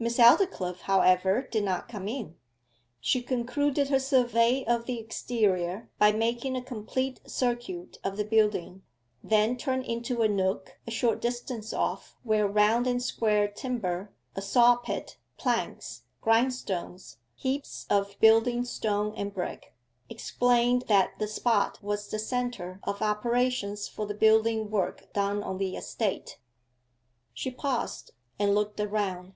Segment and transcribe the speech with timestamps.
[0.00, 2.34] Miss Aldclyffe, however, did not come in.
[2.98, 8.82] She concluded her survey of the exterior by making a complete circuit of the building;
[9.22, 14.42] then turned into a nook a short distance off where round and square timber, a
[14.42, 19.76] saw pit, planks, grindstones, heaps of building stone and brick,
[20.08, 25.58] explained that the spot was the centre of operations for the building work done on
[25.58, 26.40] the estate.
[27.32, 28.10] She paused,
[28.40, 29.34] and looked around.